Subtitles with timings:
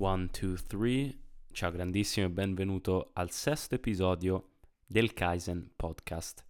[0.00, 1.12] One, two, three.
[1.50, 4.50] Ciao grandissimo e benvenuto al sesto episodio
[4.86, 6.44] del Kaizen Podcast.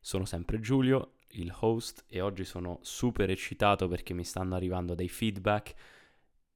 [0.00, 5.08] Sono sempre Giulio, il host, e oggi sono super eccitato perché mi stanno arrivando dei
[5.08, 5.74] feedback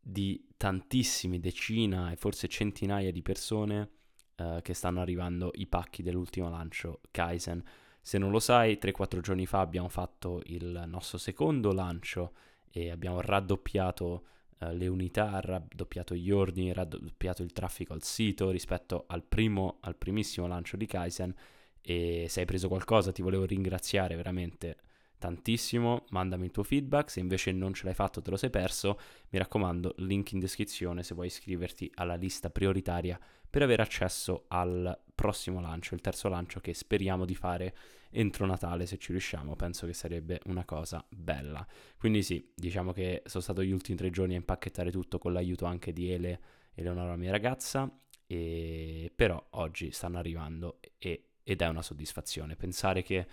[0.00, 3.90] di tantissimi, decina e forse centinaia di persone
[4.35, 7.63] eh, che stanno arrivando i pacchi dell'ultimo lancio Kaizen.
[8.01, 12.33] Se non lo sai, 3-4 giorni fa abbiamo fatto il nostro secondo lancio
[12.69, 14.24] e abbiamo raddoppiato
[14.63, 19.96] uh, le unità, raddoppiato gli ordini, raddoppiato il traffico al sito rispetto al, primo, al
[19.96, 21.34] primissimo lancio di Kaizen.
[21.80, 24.77] E se hai preso qualcosa ti volevo ringraziare veramente
[25.19, 28.98] tantissimo, mandami il tuo feedback, se invece non ce l'hai fatto te lo sei perso,
[29.30, 34.98] mi raccomando, link in descrizione se vuoi iscriverti alla lista prioritaria per avere accesso al
[35.14, 37.74] prossimo lancio, il terzo lancio che speriamo di fare
[38.12, 41.66] entro Natale se ci riusciamo, penso che sarebbe una cosa bella.
[41.98, 45.64] Quindi sì, diciamo che sono stato gli ultimi tre giorni a impacchettare tutto con l'aiuto
[45.64, 46.40] anche di Ele,
[46.74, 47.90] Eleonora mia ragazza,
[48.26, 53.27] e però oggi stanno arrivando e, ed è una soddisfazione pensare che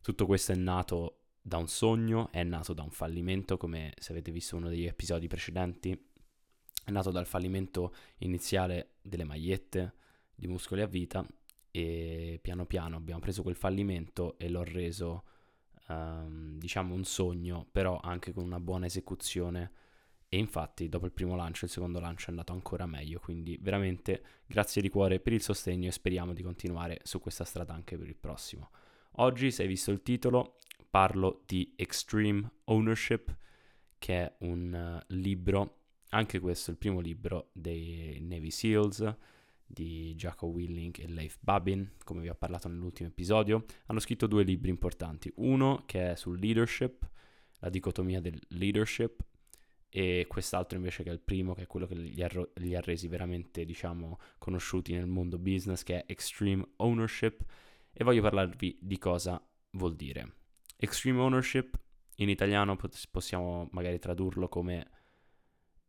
[0.00, 4.30] tutto questo è nato da un sogno, è nato da un fallimento, come se avete
[4.30, 5.90] visto uno degli episodi precedenti,
[6.84, 9.94] è nato dal fallimento iniziale delle magliette
[10.34, 11.24] di muscoli a vita
[11.76, 15.24] e piano piano abbiamo preso quel fallimento e l'ho reso
[15.88, 19.72] um, diciamo un sogno, però anche con una buona esecuzione
[20.28, 24.22] e infatti dopo il primo lancio il secondo lancio è andato ancora meglio, quindi veramente
[24.46, 28.06] grazie di cuore per il sostegno e speriamo di continuare su questa strada anche per
[28.06, 28.70] il prossimo.
[29.16, 33.36] Oggi, se hai visto il titolo, parlo di Extreme Ownership,
[33.98, 35.78] che è un uh, libro,
[36.10, 39.16] anche questo è il primo libro dei Navy SEALs
[39.74, 43.66] di Jacob Willing e Leif Babin, come vi ho parlato nell'ultimo episodio.
[43.86, 47.06] Hanno scritto due libri importanti, uno che è sul leadership,
[47.58, 49.22] la dicotomia del leadership,
[49.90, 52.80] e quest'altro invece che è il primo, che è quello che li ha, li ha
[52.80, 57.44] resi veramente, diciamo, conosciuti nel mondo business, che è Extreme Ownership,
[57.92, 59.40] e voglio parlarvi di cosa
[59.72, 60.36] vuol dire.
[60.76, 61.78] Extreme ownership
[62.16, 62.76] in italiano
[63.10, 64.90] possiamo magari tradurlo come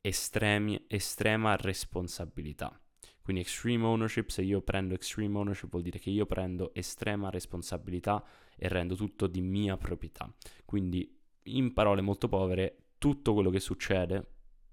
[0.01, 2.79] estremi, estrema responsabilità.
[3.25, 8.23] Quindi extreme ownership, se io prendo extreme ownership vuol dire che io prendo estrema responsabilità
[8.55, 10.31] e rendo tutto di mia proprietà.
[10.63, 11.11] Quindi
[11.45, 14.27] in parole molto povere, tutto quello che succede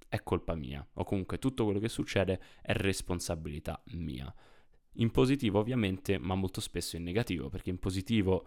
[0.06, 4.30] è colpa mia o comunque tutto quello che succede è responsabilità mia.
[4.96, 8.46] In positivo ovviamente, ma molto spesso in negativo, perché in positivo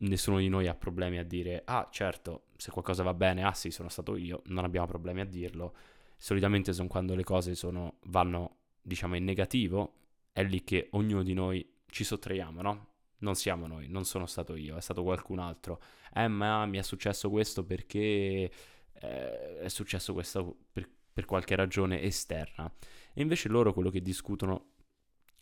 [0.00, 3.70] nessuno di noi ha problemi a dire, ah certo, se qualcosa va bene, ah sì,
[3.70, 5.74] sono stato io, non abbiamo problemi a dirlo.
[6.18, 8.57] Solitamente sono quando le cose sono, vanno,
[8.88, 9.94] diciamo, in negativo,
[10.32, 12.86] è lì che ognuno di noi ci sottraiamo, no?
[13.18, 15.80] Non siamo noi, non sono stato io, è stato qualcun altro.
[16.14, 18.50] Eh, ma mi è successo questo perché
[18.92, 22.72] eh, è successo questo per, per qualche ragione esterna.
[23.12, 24.72] E invece loro quello che discutono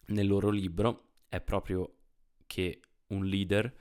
[0.07, 1.97] nel loro libro è proprio
[2.47, 3.75] che un leader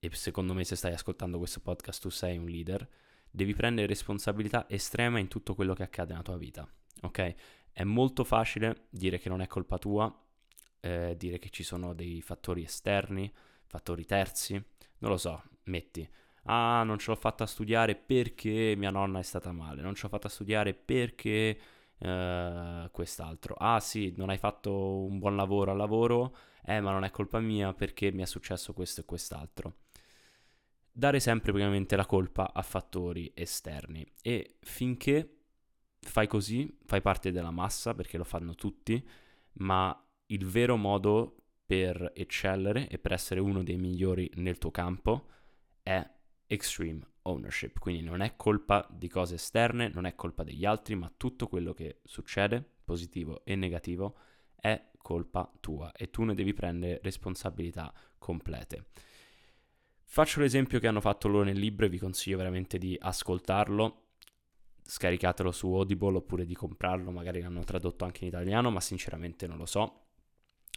[0.00, 2.88] e secondo me se stai ascoltando questo podcast tu sei un leader,
[3.30, 6.68] devi prendere responsabilità estrema in tutto quello che accade nella tua vita,
[7.02, 7.34] ok?
[7.78, 10.12] È molto facile dire che non è colpa tua,
[10.80, 13.32] eh, dire che ci sono dei fattori esterni,
[13.66, 14.54] fattori terzi,
[14.98, 16.04] non lo so, metti,
[16.46, 20.08] ah non ce l'ho fatta studiare perché mia nonna è stata male, non ce l'ho
[20.08, 21.56] fatta studiare perché
[21.96, 27.04] eh, quest'altro, ah sì, non hai fatto un buon lavoro al lavoro, eh ma non
[27.04, 29.74] è colpa mia perché mi è successo questo e quest'altro.
[30.90, 35.37] Dare sempre praticamente la colpa a fattori esterni e finché
[36.00, 39.06] fai così, fai parte della massa perché lo fanno tutti,
[39.54, 45.28] ma il vero modo per eccellere e per essere uno dei migliori nel tuo campo
[45.82, 46.08] è
[46.46, 51.12] extreme ownership, quindi non è colpa di cose esterne, non è colpa degli altri, ma
[51.14, 54.16] tutto quello che succede, positivo e negativo,
[54.54, 58.86] è colpa tua e tu ne devi prendere responsabilità complete.
[60.04, 64.07] Faccio l'esempio che hanno fatto loro nel libro e vi consiglio veramente di ascoltarlo.
[64.90, 69.58] Scaricatelo su Audible oppure di comprarlo, magari l'hanno tradotto anche in italiano, ma sinceramente non
[69.58, 70.06] lo so.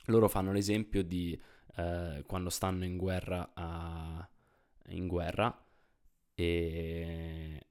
[0.07, 1.39] Loro fanno l'esempio di
[1.77, 4.29] eh, quando stanno in guerra a,
[4.87, 5.65] in guerra
[6.33, 7.65] e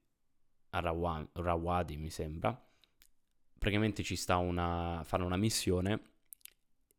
[0.71, 2.59] a Rawa, Rawadi mi sembra.
[3.59, 6.01] Praticamente ci sta una fanno una missione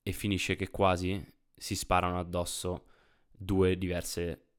[0.05, 1.21] e finisce che quasi
[1.56, 2.87] si sparano addosso
[3.29, 4.50] due diverse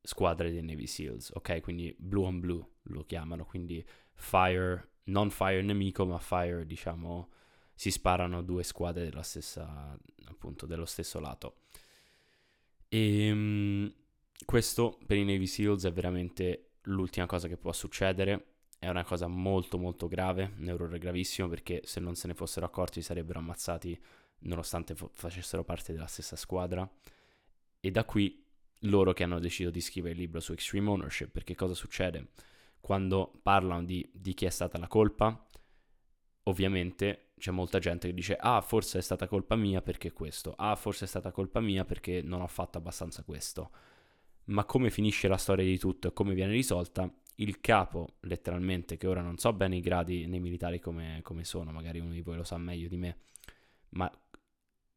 [0.00, 1.60] squadre dei Navy SEALs, ok?
[1.60, 3.84] Quindi blue on blue lo chiamano, quindi
[4.18, 7.30] fire, non fire nemico, ma fire, diciamo,
[7.74, 11.62] si sparano due squadre della stessa, appunto, dello stesso lato.
[12.88, 13.92] E um,
[14.44, 19.26] questo per i Navy SEALs è veramente l'ultima cosa che può succedere, è una cosa
[19.26, 24.00] molto molto grave, un errore gravissimo perché se non se ne fossero accorti sarebbero ammazzati
[24.40, 26.88] nonostante fo- facessero parte della stessa squadra.
[27.80, 28.44] E da qui
[28.82, 32.28] loro che hanno deciso di scrivere il libro su Extreme Ownership, perché cosa succede?
[32.88, 35.46] Quando parlano di, di chi è stata la colpa,
[36.44, 40.74] ovviamente c'è molta gente che dice ah forse è stata colpa mia perché questo, ah
[40.74, 43.72] forse è stata colpa mia perché non ho fatto abbastanza questo.
[44.44, 49.06] Ma come finisce la storia di tutto e come viene risolta, il capo, letteralmente, che
[49.06, 52.36] ora non so bene i gradi nei militari come, come sono, magari uno di voi
[52.36, 53.18] lo sa meglio di me,
[53.90, 54.10] ma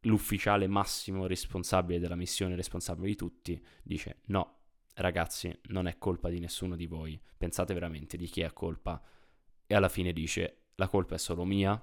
[0.04, 4.61] l'ufficiale massimo responsabile della missione, responsabile di tutti, dice no,
[4.96, 9.02] ragazzi, non è colpa di nessuno di voi, pensate veramente di chi è colpa.
[9.66, 11.82] E alla fine dice la colpa è solo mia,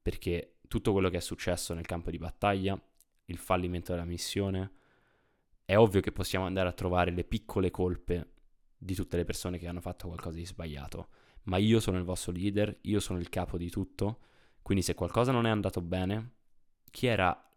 [0.00, 2.80] perché tutto quello che è successo nel campo di battaglia,
[3.26, 4.72] il fallimento della missione,
[5.64, 8.32] è ovvio che possiamo andare a trovare le piccole colpe
[8.76, 11.08] di tutte le persone che hanno fatto qualcosa di sbagliato,
[11.44, 14.20] ma io sono il vostro leader, io sono il capo di tutto,
[14.60, 16.32] quindi se qualcosa non è andato bene,
[16.90, 17.50] chi era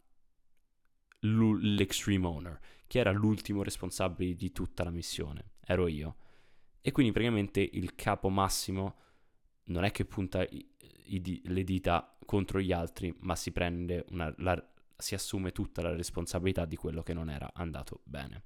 [1.19, 6.15] l'extreme owner, chi era l'ultimo responsabile di tutta la missione, ero io.
[6.81, 8.99] E quindi praticamente il capo massimo
[9.65, 10.67] non è che punta i,
[11.05, 16.65] i, le dita contro gli altri, ma si una, la, si assume tutta la responsabilità
[16.65, 18.43] di quello che non era andato bene.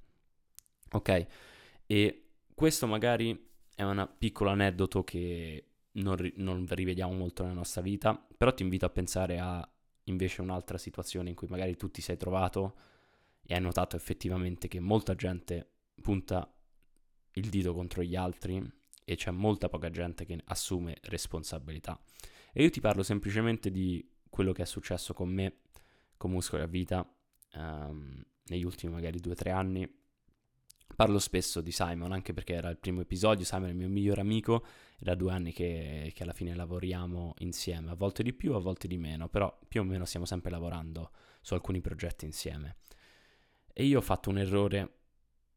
[0.91, 1.27] Ok?
[1.85, 8.13] E questo magari è un piccolo aneddoto che non, non rivediamo molto nella nostra vita,
[8.37, 9.69] però ti invito a pensare a
[10.05, 12.75] invece un'altra situazione in cui magari tu ti sei trovato
[13.51, 16.55] e hai notato effettivamente che molta gente punta
[17.33, 18.63] il dito contro gli altri
[19.03, 21.99] e c'è molta poca gente che assume responsabilità.
[22.53, 25.61] E io ti parlo semplicemente di quello che è successo con me,
[26.15, 27.11] con Muscoli a Vita,
[27.55, 29.97] um, negli ultimi magari due o tre anni.
[30.95, 34.21] Parlo spesso di Simon, anche perché era il primo episodio, Simon è il mio migliore
[34.21, 34.63] amico,
[34.95, 38.59] è da due anni che, che alla fine lavoriamo insieme, a volte di più, a
[38.59, 42.75] volte di meno, però più o meno stiamo sempre lavorando su alcuni progetti insieme.
[43.79, 44.97] E io ho fatto un errore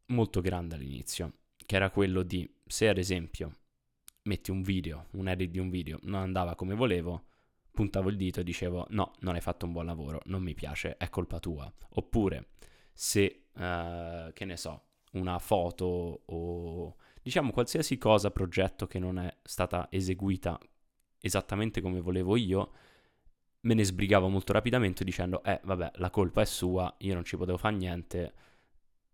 [0.06, 3.56] molto grande all'inizio, che era quello di, se ad esempio
[4.22, 7.24] metti un video, un edit di un video, non andava come volevo,
[7.72, 10.96] puntavo il dito e dicevo no, non hai fatto un buon lavoro, non mi piace,
[10.98, 11.68] è colpa tua.
[11.94, 12.50] Oppure
[12.92, 14.84] se, uh, che ne so,
[15.14, 20.60] una foto o diciamo qualsiasi cosa, progetto che non è stata eseguita
[21.18, 22.70] esattamente come volevo io,
[23.64, 27.36] me ne sbrigavo molto rapidamente dicendo eh vabbè la colpa è sua, io non ci
[27.36, 28.34] potevo fare niente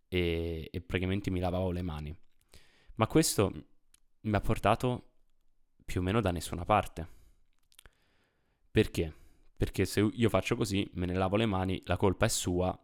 [0.09, 2.17] e, e praticamente mi lavavo le mani.
[2.95, 3.53] Ma questo
[4.23, 5.11] mi ha portato
[5.85, 7.17] più o meno da nessuna parte.
[8.71, 9.15] Perché?
[9.57, 12.79] Perché se io faccio così, me ne lavo le mani, la colpa è sua,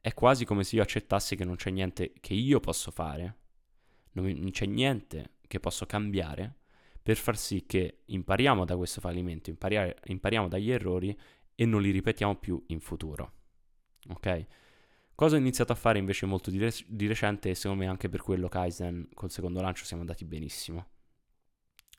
[0.00, 3.36] è quasi come se io accettassi che non c'è niente che io posso fare,
[4.12, 6.61] non c'è niente che posso cambiare
[7.02, 11.18] per far sì che impariamo da questo fallimento, impariamo dagli errori
[11.54, 13.32] e non li ripetiamo più in futuro.
[14.10, 14.46] Ok?
[15.14, 18.08] Cosa ho iniziato a fare invece molto di, re- di recente e secondo me anche
[18.08, 20.86] per quello Kaizen col secondo lancio siamo andati benissimo.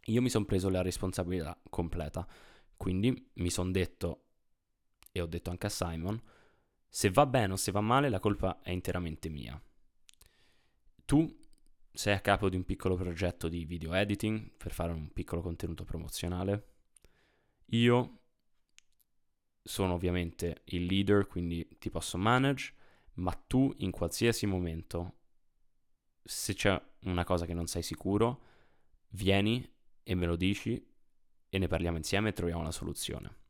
[0.07, 2.27] Io mi sono preso la responsabilità completa,
[2.75, 4.25] quindi mi sono detto
[5.11, 6.21] e ho detto anche a Simon,
[6.89, 9.61] se va bene o se va male la colpa è interamente mia.
[11.05, 11.39] Tu
[11.95, 15.83] sei a capo di un piccolo progetto di video editing per fare un piccolo contenuto
[15.83, 16.67] promozionale.
[17.67, 18.21] Io
[19.61, 22.73] sono ovviamente il leader, quindi ti posso manage,
[23.15, 25.19] ma tu in qualsiasi momento,
[26.23, 28.41] se c'è una cosa che non sei sicuro,
[29.09, 29.71] vieni
[30.01, 30.83] e me lo dici
[31.47, 33.41] e ne parliamo insieme e troviamo la soluzione.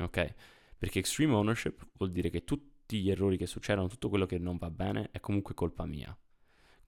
[0.00, 0.34] Ok?
[0.76, 4.56] Perché extreme ownership vuol dire che tutti gli errori che succedono, tutto quello che non
[4.56, 6.16] va bene, è comunque colpa mia.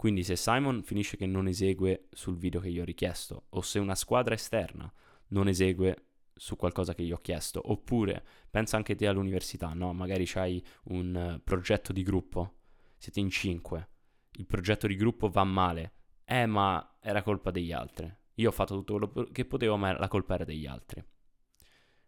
[0.04, 3.78] Quindi se Simon finisce che non esegue sul video che gli ho richiesto, o se
[3.78, 4.92] una squadra esterna
[5.28, 9.94] non esegue su qualcosa che gli ho chiesto, oppure pensa anche te all'università, no?
[9.94, 12.56] Magari hai un progetto di gruppo,
[12.99, 13.88] siete in cinque,
[14.32, 15.92] il progetto di gruppo va male,
[16.26, 20.08] eh ma era colpa degli altri, io ho fatto tutto quello che potevo ma la
[20.08, 21.02] colpa era degli altri.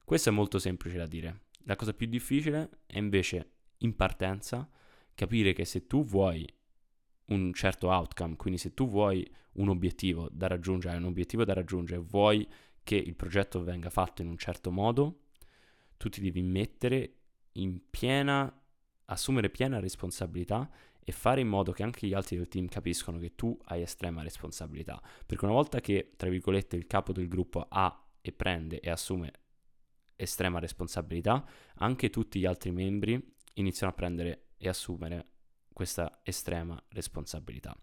[0.05, 4.69] Questo è molto semplice da dire, la cosa più difficile è invece in partenza
[5.15, 6.47] capire che se tu vuoi
[7.27, 12.01] un certo outcome, quindi se tu vuoi un obiettivo da raggiungere, un obiettivo da raggiungere,
[12.01, 12.47] vuoi
[12.83, 15.23] che il progetto venga fatto in un certo modo,
[15.97, 17.15] tu ti devi mettere
[17.53, 18.53] in piena,
[19.07, 20.71] assumere piena responsabilità
[21.03, 24.23] e fare in modo che anche gli altri del team capiscono che tu hai estrema
[24.23, 25.01] responsabilità.
[25.25, 29.33] Perché una volta che, tra virgolette, il capo del gruppo ha e prende e assume
[30.17, 31.45] estrema responsabilità,
[31.77, 35.36] anche tutti gli altri membri iniziano a prendere e assumere
[35.77, 37.77] questa estrema responsabilità.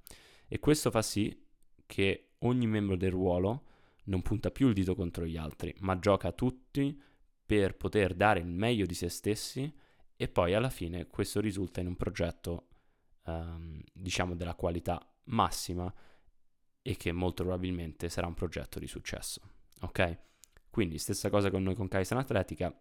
[0.47, 1.45] E questo fa sì
[1.85, 3.65] che ogni membro del ruolo
[4.05, 6.99] non punta più il dito contro gli altri, ma gioca tutti
[7.45, 9.71] per poter dare il meglio di se stessi
[10.15, 12.69] e poi alla fine questo risulta in un progetto,
[13.25, 15.93] um, diciamo, della qualità massima
[16.81, 19.39] e che molto probabilmente sarà un progetto di successo.
[19.81, 20.17] Ok?
[20.71, 22.75] Quindi stessa cosa con noi con Kaizen Atletica,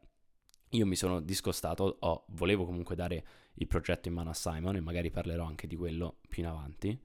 [0.70, 4.80] io mi sono discostato, oh, volevo comunque dare il progetto in mano a Simon e
[4.80, 7.00] magari parlerò anche di quello più in avanti,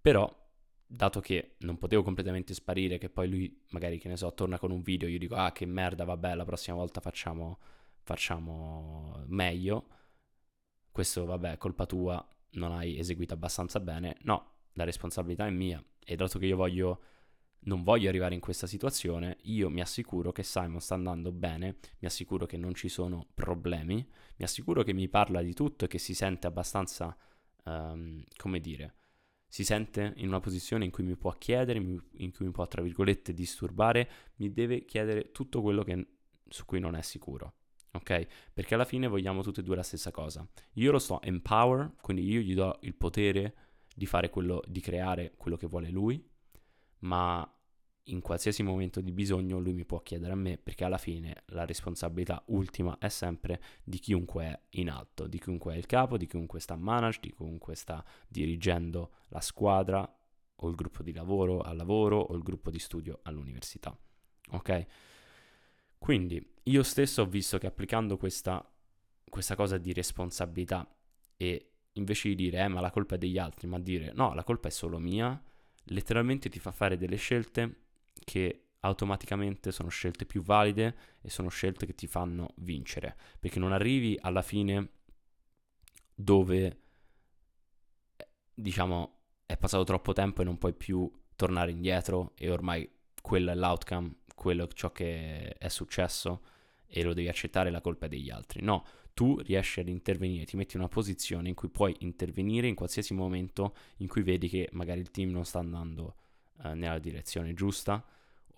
[0.00, 0.44] però
[0.86, 4.70] dato che non potevo completamente sparire, che poi lui magari, che ne so, torna con
[4.70, 7.58] un video, io dico, ah che merda, vabbè, la prossima volta facciamo,
[8.02, 9.88] facciamo meglio,
[10.92, 15.82] questo vabbè è colpa tua, non hai eseguito abbastanza bene, no, la responsabilità è mia
[16.04, 17.00] e dato che io voglio
[17.66, 22.06] non voglio arrivare in questa situazione, io mi assicuro che Simon sta andando bene, mi
[22.06, 23.94] assicuro che non ci sono problemi,
[24.36, 27.16] mi assicuro che mi parla di tutto e che si sente abbastanza,
[27.64, 28.94] um, come dire,
[29.48, 32.82] si sente in una posizione in cui mi può chiedere, in cui mi può, tra
[32.82, 36.06] virgolette, disturbare, mi deve chiedere tutto quello che,
[36.48, 37.54] su cui non è sicuro.
[37.92, 38.26] Ok?
[38.52, 40.46] Perché alla fine vogliamo tutti e due la stessa cosa.
[40.74, 43.54] Io lo sto empower, quindi io gli do il potere
[43.94, 46.22] di fare quello, di creare quello che vuole lui,
[46.98, 47.50] ma
[48.08, 51.64] in qualsiasi momento di bisogno lui mi può chiedere a me perché alla fine la
[51.64, 56.26] responsabilità ultima è sempre di chiunque è in alto, di chiunque è il capo, di
[56.26, 60.08] chiunque sta a manage, di chiunque sta dirigendo la squadra
[60.58, 63.96] o il gruppo di lavoro al lavoro o il gruppo di studio all'università.
[64.50, 64.86] Ok?
[65.98, 68.64] Quindi io stesso ho visto che applicando questa,
[69.28, 70.88] questa cosa di responsabilità
[71.36, 74.44] e invece di dire eh ma la colpa è degli altri, ma dire no, la
[74.44, 75.42] colpa è solo mia,
[75.84, 77.85] letteralmente ti fa fare delle scelte
[78.24, 83.72] che automaticamente sono scelte più valide e sono scelte che ti fanno vincere, perché non
[83.72, 84.90] arrivi alla fine
[86.14, 86.80] dove
[88.54, 89.12] diciamo
[89.44, 92.88] è passato troppo tempo e non puoi più tornare indietro e ormai
[93.20, 96.42] quello è l'outcome, quello è ciò che è successo
[96.86, 98.62] e lo devi accettare la colpa degli altri.
[98.62, 102.74] No, tu riesci ad intervenire, ti metti in una posizione in cui puoi intervenire in
[102.74, 106.16] qualsiasi momento in cui vedi che magari il team non sta andando
[106.62, 108.04] eh, nella direzione giusta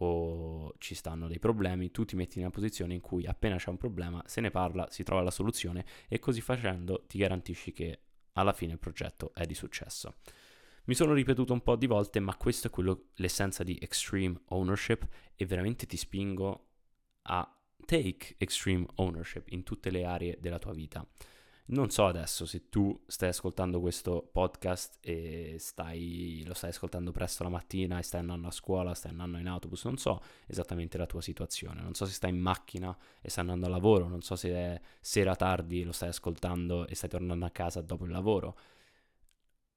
[0.00, 3.70] o ci stanno dei problemi, tu ti metti in una posizione in cui appena c'è
[3.70, 8.00] un problema se ne parla, si trova la soluzione e così facendo ti garantisci che
[8.32, 10.14] alla fine il progetto è di successo.
[10.84, 15.06] Mi sono ripetuto un po' di volte, ma questo è quello, l'essenza di extreme ownership
[15.34, 16.66] e veramente ti spingo
[17.22, 21.06] a take extreme ownership in tutte le aree della tua vita.
[21.70, 27.42] Non so adesso se tu stai ascoltando questo podcast e stai, lo stai ascoltando presto
[27.42, 31.04] la mattina e stai andando a scuola, stai andando in autobus, non so esattamente la
[31.04, 34.34] tua situazione, non so se stai in macchina e stai andando a lavoro, non so
[34.34, 38.58] se è sera tardi lo stai ascoltando e stai tornando a casa dopo il lavoro.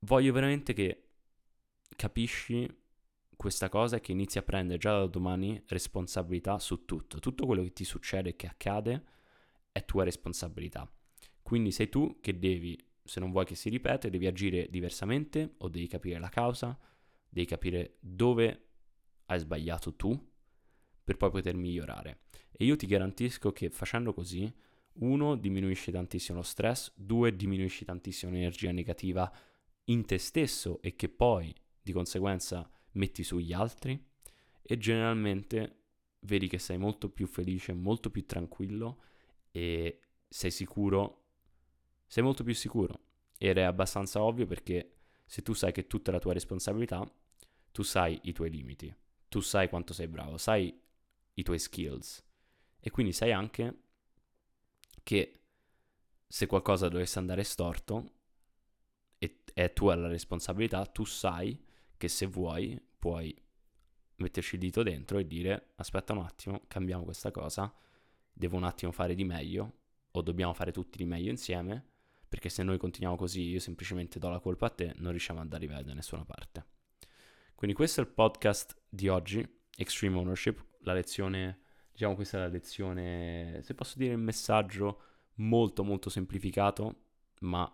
[0.06, 1.10] Voglio veramente che
[1.98, 2.74] capisci
[3.36, 7.20] questa cosa e che inizi a prendere già da domani responsabilità su tutto.
[7.20, 9.04] Tutto quello che ti succede e che accade
[9.74, 10.90] è tua responsabilità
[11.42, 15.70] quindi sei tu che devi, se non vuoi che si ripete, devi agire diversamente o
[15.70, 16.78] devi capire la causa,
[17.28, 18.68] devi capire dove
[19.26, 20.30] hai sbagliato tu
[21.04, 22.22] per poi poter migliorare.
[22.52, 24.52] E io ti garantisco che facendo così,
[24.94, 29.32] uno, diminuisci tantissimo lo stress, due, diminuisci tantissimo l'energia negativa
[29.86, 34.00] in te stesso e che poi di conseguenza metti sugli altri
[34.62, 35.78] e generalmente
[36.22, 39.04] vedi che sei molto più felice, molto più tranquillo
[39.52, 41.21] e sei sicuro
[42.12, 43.00] sei molto più sicuro.
[43.38, 47.10] Ed è abbastanza ovvio perché se tu sai che tutta la tua responsabilità,
[47.72, 48.94] tu sai i tuoi limiti,
[49.30, 50.78] tu sai quanto sei bravo, sai
[51.36, 52.22] i tuoi skills
[52.82, 53.84] e quindi sai anche
[55.04, 55.44] che
[56.28, 58.12] se qualcosa dovesse andare storto
[59.18, 61.64] e è tua la responsabilità, tu sai
[61.96, 63.34] che se vuoi puoi
[64.16, 67.74] metterci il dito dentro e dire aspetta un attimo, cambiamo questa cosa,
[68.34, 69.78] devo un attimo fare di meglio
[70.12, 71.91] o dobbiamo fare tutti di meglio insieme
[72.32, 75.52] perché se noi continuiamo così io semplicemente do la colpa a te, non riusciamo ad
[75.52, 76.66] arrivare da nessuna parte.
[77.56, 79.46] Quindi questo è il podcast di oggi,
[79.76, 81.60] Extreme Ownership, la lezione,
[81.92, 85.02] diciamo questa è la lezione, se posso dire il messaggio
[85.36, 87.08] molto molto semplificato,
[87.42, 87.70] ma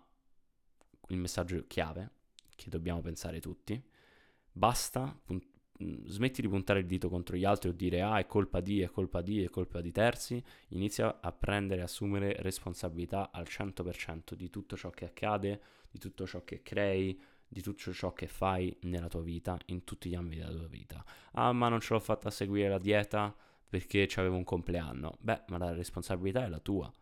[1.10, 2.10] il messaggio chiave
[2.56, 3.80] che dobbiamo pensare tutti.
[4.50, 5.16] Basta,
[6.06, 8.88] smetti di puntare il dito contro gli altri o dire ah è colpa di, è
[8.88, 14.50] colpa di, è colpa di terzi, inizia a prendere e assumere responsabilità al 100% di
[14.50, 19.08] tutto ciò che accade, di tutto ciò che crei, di tutto ciò che fai nella
[19.08, 21.04] tua vita, in tutti gli ambiti della tua vita.
[21.32, 23.34] Ah ma non ce l'ho fatta a seguire la dieta
[23.68, 25.16] perché avevo un compleanno.
[25.20, 26.92] Beh, ma la responsabilità è la tua.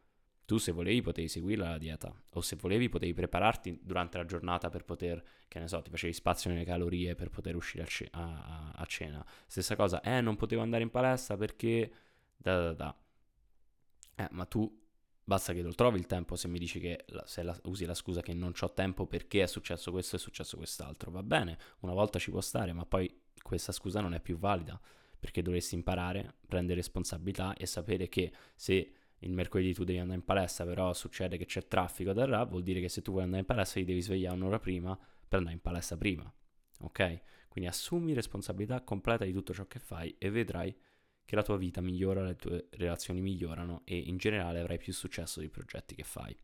[0.47, 4.71] Tu se volevi potevi seguirla la dieta o se volevi potevi prepararti durante la giornata
[4.71, 8.09] per poter, che ne so, ti facevi spazio nelle calorie per poter uscire a, ce-
[8.13, 9.27] a-, a cena.
[9.47, 11.93] Stessa cosa, eh non potevo andare in palestra perché...
[12.37, 12.97] Da da da.
[14.15, 14.85] Eh, ma tu
[15.25, 18.21] basta che lo trovi il tempo se mi dici che se la, usi la scusa
[18.21, 21.11] che non ho tempo perché è successo questo e è successo quest'altro.
[21.11, 23.13] Va bene, una volta ci può stare, ma poi
[23.43, 24.81] questa scusa non è più valida
[25.19, 30.25] perché dovresti imparare, prendere responsabilità e sapere che se il mercoledì tu devi andare in
[30.25, 33.41] palestra, però succede che c'è traffico da là, vuol dire che se tu vuoi andare
[33.41, 36.33] in palestra ti devi svegliare un'ora prima per andare in palestra prima.
[36.81, 37.21] Ok?
[37.49, 40.77] Quindi assumi responsabilità completa di tutto ciò che fai e vedrai
[41.25, 45.41] che la tua vita migliora, le tue relazioni migliorano e in generale avrai più successo
[45.41, 46.37] dei progetti che fai.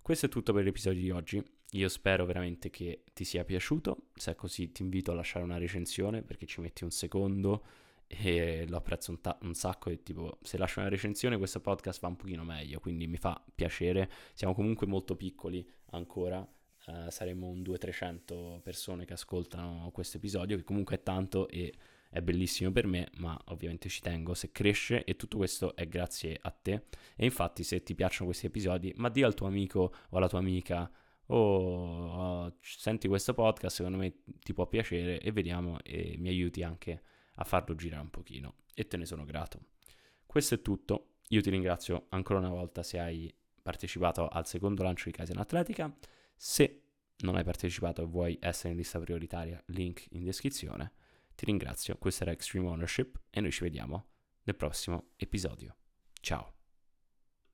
[0.00, 1.44] Questo è tutto per l'episodio di oggi.
[1.72, 4.08] Io spero veramente che ti sia piaciuto.
[4.14, 7.64] Se è così, ti invito a lasciare una recensione perché ci metti un secondo
[8.12, 12.00] e lo apprezzo un, ta- un, sacco e tipo se lascio una recensione questo podcast
[12.00, 14.10] va un pochino meglio quindi mi fa piacere.
[14.34, 20.64] Siamo comunque molto piccoli ancora uh, saremo un 200-300 persone che ascoltano questo episodio che
[20.64, 21.72] comunque è tanto e
[22.10, 24.34] è bellissimo per me ma ovviamente ci tengo.
[24.34, 26.86] Se cresce e tutto questo è grazie a te.
[27.14, 30.40] E infatti se ti piacciono questi episodi ma di al tuo amico o alla tua
[30.40, 30.90] amica
[31.26, 36.64] o oh, senti questo podcast secondo me ti può piacere e vediamo e mi aiuti
[36.64, 37.02] anche
[37.40, 39.60] a farlo girare un pochino e te ne sono grato.
[40.26, 45.04] Questo è tutto, io ti ringrazio ancora una volta se hai partecipato al secondo lancio
[45.06, 45.94] di Kaizen Atletica,
[46.36, 46.82] se
[47.18, 50.92] non hai partecipato e vuoi essere in lista prioritaria, link in descrizione.
[51.34, 54.08] Ti ringrazio, questo era Extreme Ownership e noi ci vediamo
[54.44, 55.76] nel prossimo episodio.
[56.20, 56.59] Ciao!